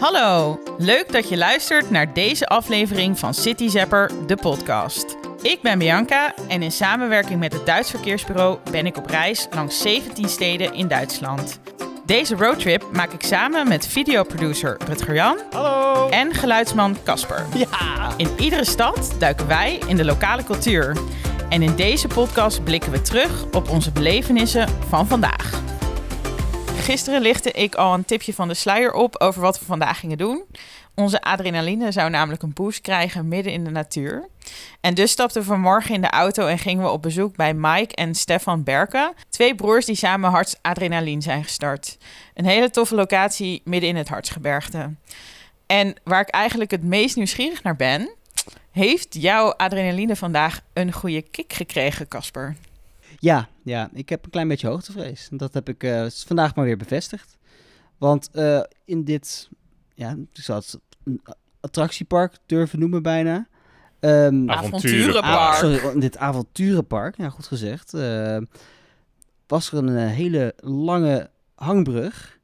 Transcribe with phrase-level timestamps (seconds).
[0.00, 5.16] Hallo, leuk dat je luistert naar deze aflevering van City Zapper, de podcast.
[5.42, 9.80] Ik ben Bianca en in samenwerking met het Duits Verkeersbureau ben ik op reis langs
[9.80, 11.60] 17 steden in Duitsland.
[12.06, 16.08] Deze roadtrip maak ik samen met videoproducer Rutger Jan Hallo!
[16.08, 17.46] en geluidsman Casper.
[17.54, 18.14] Ja!
[18.16, 20.96] In iedere stad duiken wij in de lokale cultuur.
[21.48, 25.75] En in deze podcast blikken we terug op onze belevenissen van vandaag.
[26.86, 30.18] Gisteren lichtte ik al een tipje van de sluier op over wat we vandaag gingen
[30.18, 30.44] doen.
[30.94, 34.28] Onze adrenaline zou namelijk een boost krijgen midden in de natuur.
[34.80, 37.94] En dus stapten we vanmorgen in de auto en gingen we op bezoek bij Mike
[37.94, 39.14] en Stefan Berken.
[39.28, 41.98] Twee broers die samen Harts Adrenaline zijn gestart.
[42.34, 44.94] Een hele toffe locatie midden in het Hartsgebergte.
[45.66, 48.10] En waar ik eigenlijk het meest nieuwsgierig naar ben...
[48.70, 52.56] heeft jouw adrenaline vandaag een goede kick gekregen, Casper?
[53.18, 55.28] Ja, ja, ik heb een klein beetje hoogtevrees.
[55.30, 57.38] En Dat heb ik eh, vandaag maar weer bevestigd.
[57.98, 59.48] Want eh, in dit,
[59.94, 61.20] ja, ik zou het een
[61.60, 63.48] attractiepark durven noemen bijna.
[64.00, 65.24] Ehm, Avonturenpark.
[65.24, 67.94] Ah, sorry, in dit avonturenpark, ja, goed gezegd.
[67.94, 68.38] eh,
[69.46, 72.38] was er een hele lange hangbrug.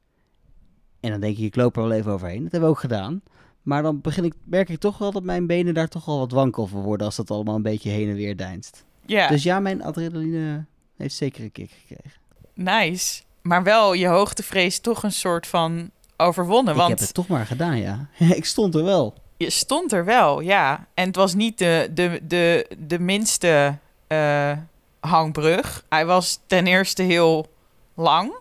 [0.99, 2.43] En dan denk ik, ik loop er wel even overheen.
[2.43, 3.21] Dat hebben we ook gedaan.
[3.61, 6.31] Maar dan begin ik, merk ik toch wel dat mijn benen daar toch wel wat
[6.31, 8.85] wankel van worden als dat allemaal een beetje heen en weer deinst.
[9.05, 10.65] Ja, Dus ja, mijn adrenaline
[10.97, 12.19] heeft zeker een kick gekregen.
[12.53, 13.21] nice.
[13.41, 16.73] Maar wel je hoogtevrees toch een soort van overwonnen.
[16.73, 18.07] Ik Want heb het toch maar gedaan, ja.
[18.39, 19.13] ik stond er wel.
[19.37, 20.87] je stond er wel, ja.
[20.93, 24.51] En het was niet de, de, de, de minste eh,
[24.99, 25.85] hangbrug.
[25.89, 27.47] Hij was ten eerste heel
[27.93, 28.33] lang.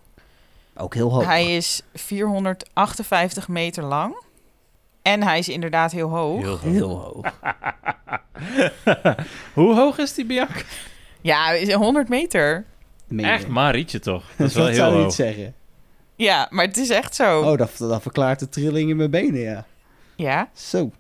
[0.77, 1.25] Ook heel hoog.
[1.25, 4.15] Hij is 458 meter lang.
[5.03, 6.41] En hij is inderdaad heel hoog.
[6.41, 6.63] Heel hoog.
[6.73, 7.25] Heel hoog.
[9.55, 10.61] Hoe hoog is die Bianca?
[11.21, 12.65] Ja, hij is 100 meter.
[13.09, 13.25] Meen?
[13.27, 14.25] Echt Marietje toch?
[14.37, 15.05] Dat is wel dat heel zou hoog.
[15.05, 15.55] niet zeggen.
[16.17, 17.41] Ja, maar het is echt zo.
[17.41, 19.65] Oh, dat, dat verklaart de trilling in mijn benen, ja.
[20.17, 20.51] Ja.
[20.55, 20.91] Zo.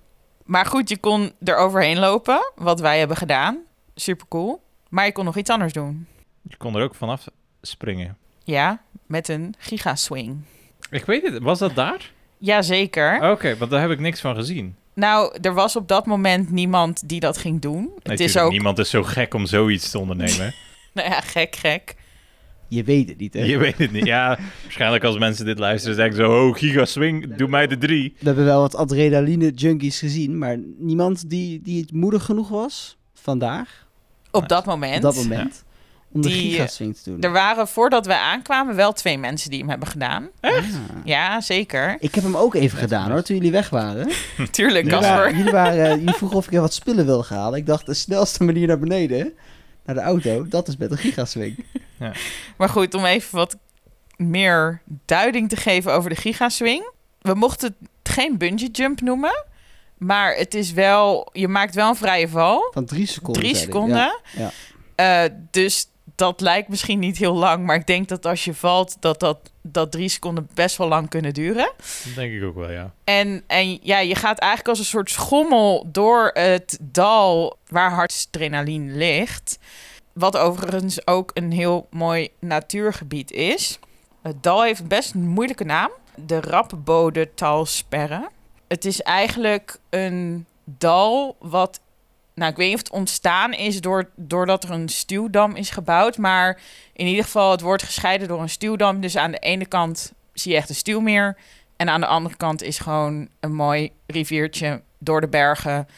[0.44, 3.58] Maar goed, je kon er overheen lopen, wat wij hebben gedaan.
[3.94, 4.62] Super cool.
[4.88, 6.06] Maar je kon nog iets anders doen.
[6.48, 7.26] Je kon er ook vanaf
[7.62, 8.16] springen.
[8.44, 10.44] Ja, met een gigaswing.
[10.90, 12.10] Ik weet het, was dat daar?
[12.42, 13.30] Jazeker.
[13.30, 14.74] Oké, want daar heb ik niks van gezien.
[14.94, 17.90] Nou, er was op dat moment niemand die dat ging doen.
[18.02, 20.54] het is ook, Niemand is zo gek om zoiets te ondernemen.
[20.94, 21.94] nou ja, gek, gek.
[22.68, 23.40] Je weet het niet, hè?
[23.44, 24.06] Je weet het niet.
[24.06, 26.26] Ja, waarschijnlijk als mensen dit luisteren zeggen ze...
[26.28, 28.14] Oh, giga swing, doe mij de drie.
[28.18, 33.86] We hebben wel wat adrenaline-junkies gezien, maar niemand die, die het moedig genoeg was vandaag,
[34.30, 34.96] Op dat moment.
[34.96, 35.64] op dat moment,
[36.12, 37.20] om de Die, gigaswing te doen.
[37.20, 40.28] Er waren voordat wij aankwamen wel twee mensen die hem hebben gedaan.
[40.40, 40.66] Echt?
[41.04, 41.96] Ja, zeker.
[42.00, 44.06] Ik heb hem ook even gedaan, hoor, toen jullie weg waren.
[44.50, 45.16] Tuurlijk, Jullie Casper.
[45.16, 47.58] waren, jullie, waren, jullie vroegen of ik er wat spullen wil gaan halen.
[47.58, 49.32] Ik dacht, de snelste manier naar beneden,
[49.84, 51.64] naar de auto, dat is met een gigaswing.
[52.56, 53.56] Maar goed, om even wat
[54.16, 56.90] meer duiding te geven over de gigaswing.
[57.20, 59.44] We mochten het geen bungee jump noemen.
[59.98, 62.70] Maar het is wel, je maakt wel een vrije val.
[62.72, 63.42] Van drie seconden.
[63.42, 64.20] Drie seconden.
[64.36, 64.50] Ja,
[64.94, 65.86] Eh, dus
[66.22, 67.64] dat lijkt misschien niet heel lang.
[67.64, 71.08] Maar ik denk dat als je valt, dat, dat, dat drie seconden best wel lang
[71.08, 71.72] kunnen duren.
[72.04, 72.92] Dat denk ik ook wel, ja.
[73.04, 78.92] En, en ja, je gaat eigenlijk als een soort schommel door het dal waar hartadrenaline
[78.92, 79.58] ligt.
[80.12, 83.78] Wat overigens ook een heel mooi natuurgebied is.
[84.22, 85.90] Het dal heeft best een moeilijke naam.
[86.14, 88.28] De Rapbodetalsperre.
[88.68, 91.80] Het is eigenlijk een dal wat...
[92.34, 96.18] Nou, ik weet niet of het ontstaan is door, doordat er een stuwdam is gebouwd.
[96.18, 96.60] Maar
[96.92, 99.00] in ieder geval, het wordt gescheiden door een stuwdam.
[99.00, 101.36] Dus aan de ene kant zie je echt een stuwmeer.
[101.76, 105.88] En aan de andere kant is gewoon een mooi riviertje door de bergen.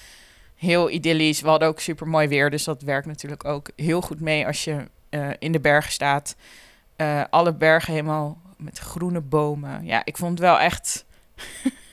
[0.54, 1.40] Heel idyllisch.
[1.40, 2.50] We hadden ook super mooi weer.
[2.50, 6.36] Dus dat werkt natuurlijk ook heel goed mee als je eh, in de bergen staat.
[6.96, 9.84] Eh, alle bergen helemaal met groene bomen.
[9.84, 11.04] Ja, ik vond het wel echt,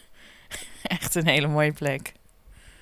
[0.83, 2.13] echt een hele mooie plek.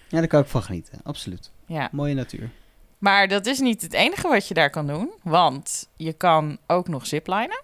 [0.09, 1.51] Ja, daar kan ik van genieten, absoluut.
[1.65, 1.89] Ja.
[1.91, 2.49] Mooie natuur.
[2.97, 5.09] Maar dat is niet het enige wat je daar kan doen.
[5.23, 7.61] Want je kan ook nog ziplinen.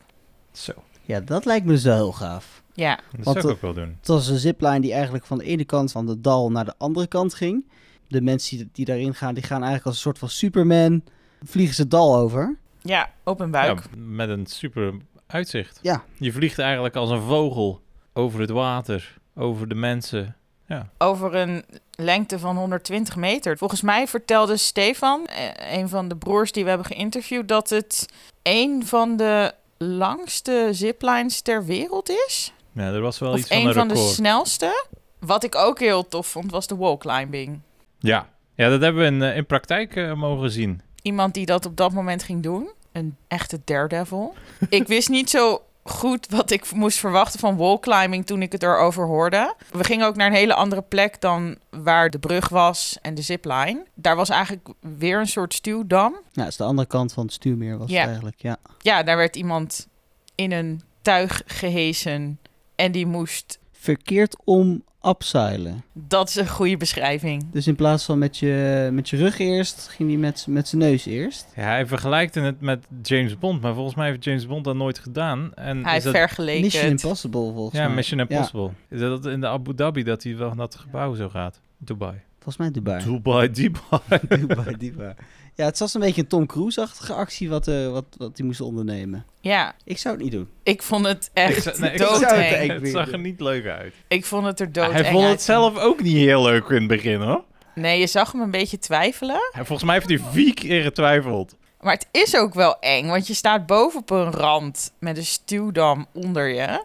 [0.51, 2.63] Zo, Ja, dat lijkt me dus wel heel gaaf.
[2.73, 3.95] Ja, dat Want, zou ik ook wel doen.
[4.00, 6.74] Het was een zipline die eigenlijk van de ene kant van de dal naar de
[6.77, 7.65] andere kant ging.
[8.07, 11.03] De mensen die, die daarin gaan, die gaan eigenlijk als een soort van Superman,
[11.44, 12.57] vliegen ze het dal over.
[12.81, 13.80] ja op een buik.
[13.80, 14.94] Ja, met een super
[15.27, 15.80] uitzicht.
[15.81, 16.03] Ja.
[16.18, 17.81] Je vliegt eigenlijk als een vogel
[18.13, 20.36] over het water, over de mensen.
[20.67, 21.65] Ja, over een
[21.95, 23.57] lengte van 120 meter.
[23.57, 28.06] Volgens mij vertelde Stefan, eh, een van de broers die we hebben geïnterviewd, dat het
[28.44, 32.53] een van de langste ziplines ter wereld is.
[32.71, 34.85] ja er was wel of iets van een een van de snelste.
[35.19, 37.59] Wat ik ook heel tof vond, was de wallclimbing.
[38.00, 38.29] Ja.
[38.56, 40.81] ja, dat hebben we in, eh, in praktijk eh, mogen zien.
[41.01, 42.69] Iemand die dat op dat moment ging doen.
[42.91, 44.33] Een echte daredevil.
[44.69, 49.06] ik wist niet zo goed wat ik moest verwachten van wallclimbing toen ik het erover
[49.06, 49.56] hoorde.
[49.72, 53.22] We gingen ook naar een hele andere plek dan waar de brug was en de
[53.22, 53.86] zipline.
[53.94, 54.68] Daar was eigenlijk
[54.98, 56.12] weer een soort stuwdam.
[56.32, 58.00] Ja, dat is de andere kant van het stuurmeer was Ja.
[58.00, 58.42] het eigenlijk.
[58.42, 58.58] Ja.
[58.82, 59.88] Ja, daar werd iemand
[60.36, 62.40] in een tuig gehesen
[62.76, 63.60] en die moest...
[63.86, 65.84] Verkeerd om abseilen.
[65.94, 67.52] Dat is een goede beschrijving.
[67.52, 70.82] Dus in plaats van met je, met je rug eerst, ging hij met, met zijn
[70.82, 71.52] neus eerst.
[71.56, 75.00] Ja, hij vergelijkt het met James Bond, maar volgens mij heeft James Bond dat nooit
[75.00, 75.54] gedaan.
[75.54, 76.90] En Hij is dat, vergeleken Mission.
[76.90, 77.96] Impossible volgens ja, mij.
[77.96, 78.72] Mission Ja, Impossible.
[78.90, 81.62] Is dat in de Abu Dhabi dat hij wel naar het gebouw zo gaat?
[81.78, 82.22] Dubai.
[82.45, 83.03] Volgens mij Dubai.
[83.03, 84.19] Dubai, Dubai.
[84.47, 85.13] Dubai, Dubai.
[85.56, 88.62] Ja, het was een beetje een Tom Cruise-achtige actie wat, eh wat, wat hij moest
[88.62, 89.25] ondernemen.
[89.42, 90.50] Ja, Ik zou het niet doen.
[90.63, 93.94] ik vond het Ik echt zou- nee, ik zou het zag er niet leuk uit.
[94.07, 96.88] Ik vond het er doodeng hij vond het zelf ook niet heel leuk in het
[96.88, 97.44] begin, hoor.
[97.75, 99.39] Nee, je zag hem een beetje twijfelen.
[99.51, 101.56] Hij, volgens mij heeft hij vier keer getwijfeld.
[101.81, 105.25] Maar het is ook wel eng, want je staat boven op een rand met een
[105.25, 106.83] stuwdam onder je.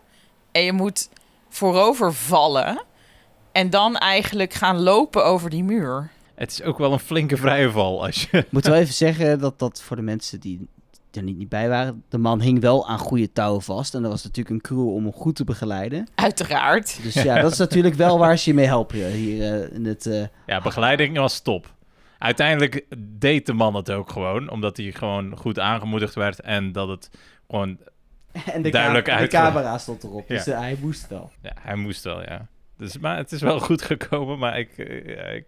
[0.52, 1.08] En je moet
[1.48, 2.82] voorover vallen.
[3.52, 6.11] En dan eigenlijk gaan lopen over die muur.
[6.35, 8.47] Het is ook wel een flinke vrije val als je...
[8.50, 10.69] Moeten we even zeggen dat dat voor de mensen die
[11.12, 13.94] er niet, niet bij waren, de man hing wel aan goede touwen vast.
[13.94, 16.06] En er was natuurlijk een crew om hem goed te begeleiden.
[16.14, 17.02] Uiteraard.
[17.02, 20.06] Dus ja, dat is natuurlijk wel waar ze je mee helpen hier eh, in het...
[20.06, 21.75] eh, Ja, begeleiding was top.
[22.19, 26.88] Uiteindelijk deed de man het ook gewoon, omdat hij gewoon goed aangemoedigd werd en dat
[26.88, 27.11] het
[27.49, 27.79] gewoon...
[28.52, 31.31] en de, Duidelijk de camera stond erop, dus eh, hij moest wel.
[31.43, 32.47] Ja, hij moest wel, ja.
[32.80, 35.44] Dus, maar het is wel goed gekomen, maar ik, eh, ik,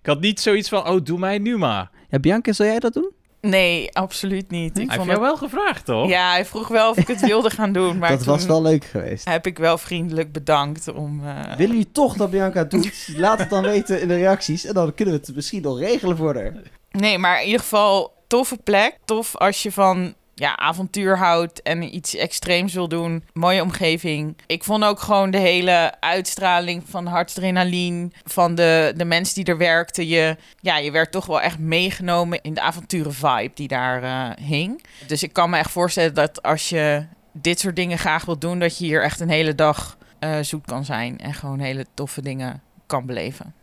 [0.00, 1.90] ik had niet zoiets van, oh, doe mij nu maar.
[2.08, 3.10] Ja, Bianca, zou jij dat doen?
[3.40, 4.78] Nee, absoluut niet.
[4.78, 5.40] Ik Hij vond heeft jou het...
[5.40, 6.08] wel gevraagd, toch?
[6.08, 7.98] Ja, hij vroeg wel of ik het wilde gaan doen.
[7.98, 9.24] Maar dat was wel leuk geweest.
[9.28, 11.20] heb ik wel vriendelijk bedankt om...
[11.26, 13.08] eh, Willen jullie toch dat Bianca het doet?
[13.16, 14.64] Laat het dan weten in de reacties.
[14.64, 16.52] En dan kunnen we het misschien nog regelen voor haar.
[16.90, 18.98] Nee, maar in ieder geval toffe plek.
[19.04, 23.24] Tof als je van ja, avontuur houdt en iets extreems wil doen.
[23.32, 24.36] Mooie omgeving.
[24.46, 29.58] Ik vond ook gewoon de hele uitstraling van hartadrenaline van de, de mensen die er
[29.58, 30.06] werkten.
[30.06, 34.46] Je, ja, je werd toch wel echt meegenomen in de avonturen vibe die daar eh,
[34.46, 34.84] hing.
[35.06, 38.58] Dus ik kan me echt voorstellen dat als je dit soort dingen graag wilt doen,
[38.58, 42.22] dat je hier echt een hele dag eh, zoet kan zijn en gewoon hele toffe
[42.22, 43.54] dingen kan beleven.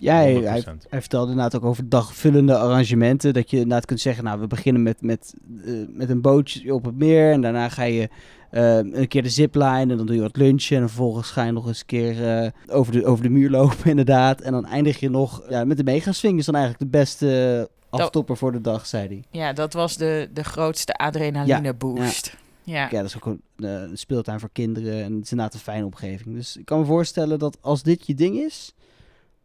[0.00, 0.64] Ja, hij, hij, 100%.
[0.88, 3.34] hij vertelde inderdaad ook over dagvullende arrangementen.
[3.34, 6.84] Dat je inderdaad kunt zeggen, nou, we beginnen met, met, eh, met een bootje op
[6.84, 7.32] het meer.
[7.32, 8.08] En daarna ga je
[8.50, 10.76] eh, een keer de zipline en dan doe je wat lunchen.
[10.76, 13.90] En vervolgens ga je nog eens een keer eh, over, de, over de muur lopen,
[13.90, 14.40] inderdaad.
[14.40, 16.38] En dan eindig je nog ja, met de megaswing.
[16.38, 19.24] is dan eigenlijk de beste aftopper voor de dag, zei hij.
[19.30, 22.36] Ja, dat was de, de grootste adrenaline boost.
[22.62, 22.88] Ja.
[22.90, 25.84] Ja, dat is ook een, een speeltuin voor kinderen en het is inderdaad een fijne
[25.84, 26.34] omgeving.
[26.34, 28.74] Dus ik kan me voorstellen dat als dit je ding is,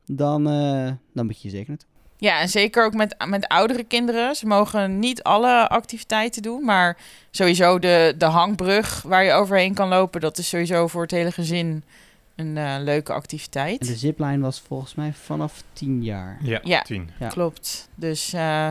[0.05, 1.88] dan, eh, dan moet je zeker naartoe.
[2.17, 4.35] ja, en zeker ook met, met oudere kinderen.
[4.35, 6.97] Ze mogen niet alle activiteiten doen, maar
[7.31, 11.31] sowieso de, de hangbrug waar je overheen kan lopen, dat is sowieso voor het hele
[11.31, 11.83] gezin
[12.35, 13.88] een eh, leuke En activiteit.
[13.88, 16.38] de zipline was volgens mij vanaf 10 jaar.
[16.41, 16.81] Ja, Ja.
[16.81, 17.09] tien.
[17.19, 17.27] Ja.
[17.27, 17.89] Klopt.
[17.95, 18.69] Dus eh,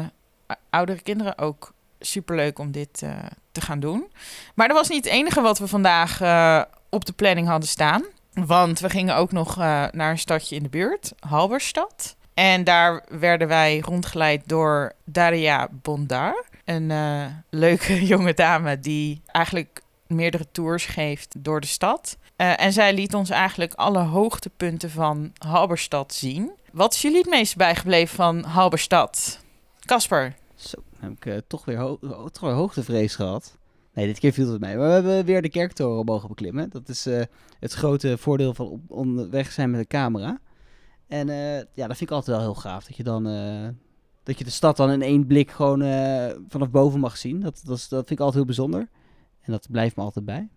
[0.71, 3.17] oudere kinderen ook superleuk om dit eh,
[3.53, 4.07] te gaan doen.
[4.55, 8.03] Maar dat was niet het enige wat we vandaag eh, op de planning hadden staan.
[8.33, 12.17] Want we gingen ook nog eh, naar een stadje in de buurt, Halberstad.
[12.35, 16.45] En daar werden wij rondgeleid door Daria Bondar.
[16.65, 22.17] Een eh, leuke jonge dame die eigenlijk meerdere tours geeft door de stad.
[22.37, 26.51] Eh, en zij liet ons eigenlijk alle hoogtepunten van Halberstad zien.
[26.73, 29.41] Wat is jullie het meest bijgebleven van Halberstad?
[29.85, 30.35] Kasper.
[30.55, 31.97] Zo, heb ik toch weer
[32.41, 33.57] hoogtevrees gehad.
[33.95, 34.77] Nee, dit keer viel het mee.
[34.77, 36.71] Maar we hebben weer de kerktoren mogen beklimmen.
[36.71, 37.23] Dat is eh,
[37.61, 40.41] het grote voordeel van op, onderweg zijn met een camera.
[41.13, 42.85] En eh, ja, dat vind ik altijd wel heel gaaf.
[42.85, 43.69] Dat je dan eh,
[44.23, 47.41] dat je de stad dan in één blik gewoon eh, vanaf boven mag zien.
[47.41, 48.89] Dat, dat, is, dat vind ik altijd heel bijzonder.
[49.41, 50.49] En dat blijft me altijd bij.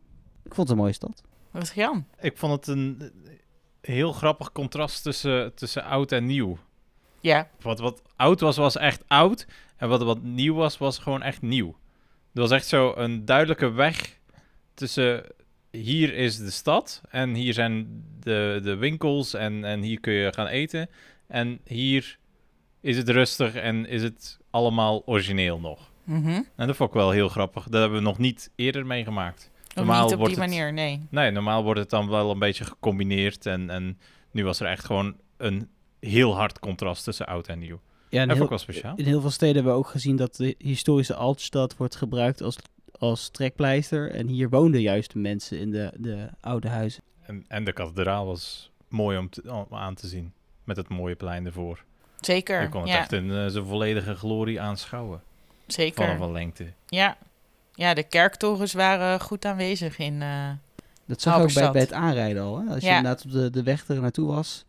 [0.43, 1.23] Ik vond het een mooie stad.
[1.51, 2.05] Wat is Jan?
[2.19, 3.11] Ik vond het een
[3.81, 6.57] heel grappig contrast tussen, tussen oud en nieuw.
[7.21, 9.47] Ja, Wat, wat oud was, was echt oud.
[9.77, 11.75] En wat, wat nieuw was, was gewoon echt nieuw.
[12.35, 14.19] Er was echt zo een duidelijke weg
[14.73, 15.23] tussen
[15.71, 20.33] hier is de stad en hier zijn de, de winkels en, en hier kun je
[20.33, 20.89] gaan eten.
[21.27, 22.17] En hier
[22.81, 25.91] is het rustig en is het allemaal origineel nog.
[26.03, 26.41] mhm.
[26.55, 27.63] En dat vond ik wel heel grappig.
[27.63, 29.51] Dat hebben we nog niet eerder meegemaakt.
[29.75, 31.01] Normaal niet op wordt die het- manier, nee.
[31.09, 33.45] Nee, normaal wordt het dan wel een beetje gecombineerd.
[33.45, 33.99] En, en
[34.31, 37.79] nu was er echt gewoon een heel hard contrast tussen oud en nieuw.
[38.09, 38.95] Ja, Dat wel speciaal.
[38.95, 42.55] In heel veel steden hebben we ook gezien dat de historische Altstad wordt gebruikt als,
[42.99, 44.11] als trekpleister.
[44.11, 47.03] En hier woonden juist de mensen in de, de oude huizen.
[47.21, 50.33] En, en de kathedraal was mooi om, te- om aan te zien.
[50.63, 51.83] Met het mooie plein ervoor.
[52.19, 52.61] Zeker.
[52.61, 55.21] Je kon het ja, echt in eh, zijn volledige glorie aanschouwen.
[55.67, 56.05] zeker.
[56.05, 56.65] Vanaf een lengte.
[56.87, 57.17] Ja.
[57.73, 60.21] ja, de kerktorens waren goed aanwezig in...
[60.21, 60.49] eh,
[61.05, 62.59] Dat zag je ook bij, bij het aanrijden al.
[62.59, 62.73] Hè?
[62.73, 64.65] Als je inderdaad op de, de weg er naartoe was,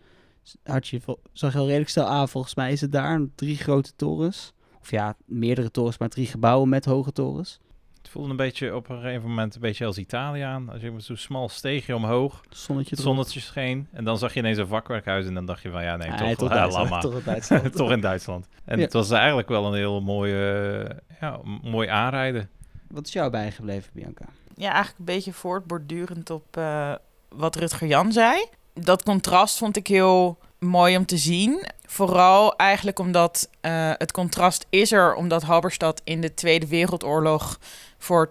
[0.65, 1.01] had je,
[1.33, 2.29] zag je al redelijk snel aan.
[2.29, 4.53] Volgens mij is het daar drie grote torens.
[4.81, 7.61] Of ja, meerdere torens, maar drie gebouwen met hoge torens.
[7.99, 10.69] Het voelde een beetje op een gegeven moment een beetje als Italië aan.
[10.71, 13.89] Als je met zo'n smal steegje omhoog, Zonnetje zonnetje scheen.
[13.93, 16.19] En dan zag je ineens een vakwerkhuis en dan dacht je van ja, nee, Ah,
[16.19, 17.73] toch, toch, ja, Duitsland, toch in Duitsland.
[17.77, 18.49] toch in Duitsland.
[18.65, 18.85] En Ja.
[18.85, 22.51] het was eigenlijk wel een heel mooie, ja, mooi aanrijden.
[22.89, 24.25] Wat is jou bijgebleven, Bianca?
[24.57, 26.95] ja, eigenlijk een beetje voortbordurend op eh,
[27.29, 28.45] wat Rutger Jan zei.
[28.81, 31.67] Dat contrast vond ik heel mooi om te zien.
[31.87, 37.59] Vooral eigenlijk omdat eh, het contrast is er omdat Halberstad in de Tweede Wereldoorlog
[37.99, 38.31] voor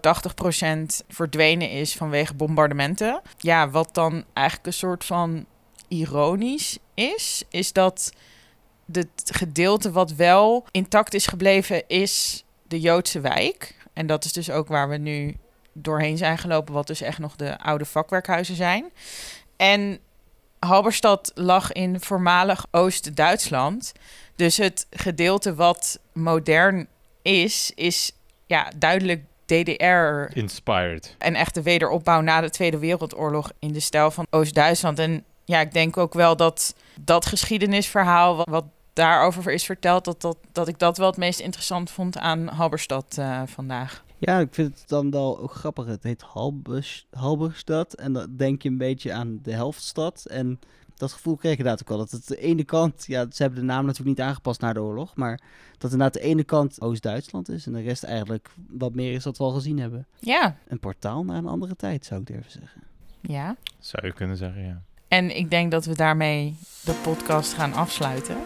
[1.08, 3.20] verdwenen is vanwege bombardementen.
[3.38, 5.46] Ja, wat dan eigenlijk een soort van
[5.88, 8.12] ironisch is, is dat
[8.92, 13.74] het gedeelte wat wel intact is gebleven is de Joodse wijk.
[13.92, 15.36] En dat is dus ook waar we nu
[15.72, 18.90] doorheen zijn gelopen, wat dus echt nog de oude vakwerkhuizen zijn.
[19.56, 20.00] En
[20.58, 23.92] Halberstad lag in voormalig Oost-Duitsland.
[24.36, 26.86] Dus het gedeelte wat modern
[27.22, 28.12] is, is
[28.46, 31.14] ja, duidelijk DDR Inspired.
[31.18, 34.98] en echt de wederopbouw na de Tweede Wereldoorlog in de stijl van Oost-Duitsland.
[34.98, 40.20] En ja, ik denk ook wel dat dat geschiedenisverhaal wat, wat daarover is verteld, dat,
[40.20, 44.04] dat, dat ik dat wel het meest interessant vond aan Halberstad eh, vandaag.
[44.18, 45.86] Ja, ik vind het dan wel ook grappig.
[45.86, 47.94] Het heet Halbers, Halberstad.
[47.94, 50.24] En dan denk je een beetje aan de helftstad.
[50.26, 50.58] En
[50.94, 51.98] dat gevoel kreeg ik inderdaad ook wel.
[51.98, 54.80] Dat het de ene kant, ja, ze hebben de naam natuurlijk niet aangepast na de
[54.82, 55.16] oorlog.
[55.16, 55.40] Maar
[55.78, 57.66] dat inderdaad de ene kant Oost-Duitsland is.
[57.66, 60.06] En de rest eigenlijk wat meer is dat we al gezien hebben.
[60.18, 62.82] Ja, Een portaal naar een andere tijd, zou ik durven zeggen.
[63.20, 63.56] ja.
[63.78, 64.82] Zou je kunnen zeggen, ja.
[65.08, 68.36] En ik denk dat we daarmee de podcast gaan afsluiten.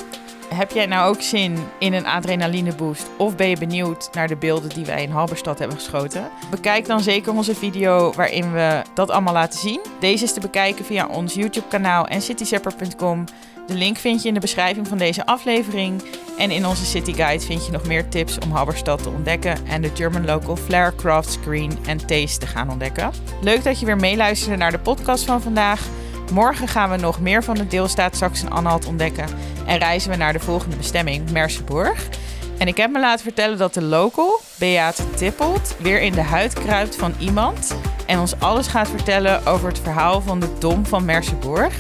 [0.55, 3.11] Heb jij nou ook zin in een adrenaline boost?
[3.19, 6.31] Of ben je benieuwd naar de beelden die wij in Halberstad hebben geschoten?
[6.51, 9.81] Bekijk dan zeker onze video waarin we dat allemaal laten zien.
[10.01, 13.25] Deze is te bekijken via ons YouTube kanaal en cityzapper.com.
[13.67, 16.03] De link vind je in de beschrijving van deze aflevering.
[16.39, 19.83] En in onze City Guide vind je nog meer tips om Halberstad te ontdekken en
[19.83, 23.11] de German Local Flair Craft Screen en Taste te gaan ontdekken.
[23.41, 25.89] Leuk dat je weer meeluisterde naar de podcast van vandaag.
[26.33, 29.27] Morgen gaan we nog meer van de deelstaat Sachsen-Anhalt ontdekken
[29.67, 32.09] en reizen we naar de volgende bestemming, Merseburg.
[32.59, 36.53] En ik heb me laten vertellen dat de local, Beate Tippelt, weer in de huid
[36.53, 41.05] kruipt van iemand en ons alles gaat vertellen over het verhaal van de Dom van
[41.05, 41.75] Merseburg.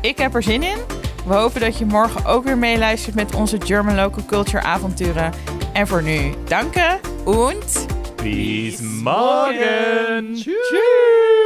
[0.00, 0.78] Ik heb er zin in.
[1.26, 5.32] We hopen dat je morgen ook weer meeluistert met onze German Local Culture avonturen.
[5.72, 7.86] En voor nu, danke und
[8.22, 10.34] Bis morgen!
[10.34, 11.37] Tschüss!